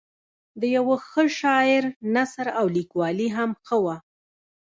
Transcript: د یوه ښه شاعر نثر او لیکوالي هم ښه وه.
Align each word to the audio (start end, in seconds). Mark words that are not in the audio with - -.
د 0.59 0.61
یوه 0.75 0.95
ښه 1.07 1.23
شاعر 1.39 1.83
نثر 2.15 2.47
او 2.59 2.65
لیکوالي 2.77 3.27
هم 3.37 3.49
ښه 3.65 3.77
وه. 3.83 3.95